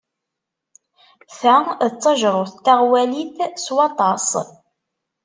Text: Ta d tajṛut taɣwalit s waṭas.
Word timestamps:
Ta 1.39 1.55
d 1.91 1.93
tajṛut 2.01 2.53
taɣwalit 2.65 3.37
s 3.63 3.67
waṭas. 3.75 4.27